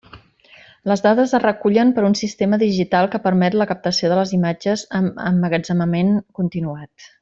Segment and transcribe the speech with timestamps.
[0.91, 4.89] Les dades es recullen per un sistema digital que permet la captació de les imatges,
[5.03, 7.11] amb emmagatzemament continuat.